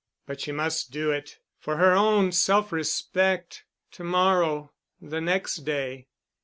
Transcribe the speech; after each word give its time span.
But 0.25 0.41
she 0.41 0.51
must 0.51 0.89
do 0.89 1.11
it—for 1.11 1.77
her 1.77 1.91
own 1.93 2.31
self 2.31 2.71
respect—to 2.71 4.03
morrow—the 4.03 5.21
next 5.21 5.57
day.... 5.57 6.07